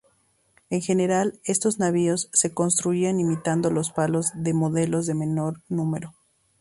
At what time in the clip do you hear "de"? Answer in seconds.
4.33-4.51, 5.05-5.13